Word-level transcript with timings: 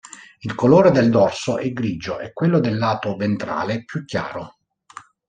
Il 0.39 0.55
colore 0.55 0.89
del 0.89 1.11
dorso 1.11 1.59
è 1.59 1.71
grigio 1.71 2.17
e 2.17 2.33
quello 2.33 2.59
del 2.59 2.75
lato 2.79 3.15
ventrale 3.15 3.83
più 3.85 4.03
chiaro. 4.03 4.55